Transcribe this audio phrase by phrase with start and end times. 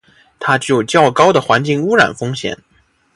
[0.39, 2.57] 它具有较高的环境污染风险。